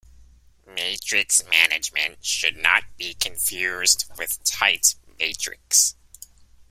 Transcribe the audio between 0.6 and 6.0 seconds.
Matrix management should not be confused with "tight matrix".